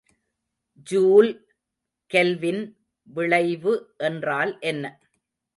Joule 0.87 1.29
Kelvin 2.11 2.63
விளைவு 3.07 3.73
என்றால் 4.03 4.53
என்ன? 4.61 4.83